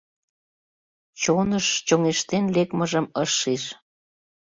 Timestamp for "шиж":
3.39-3.63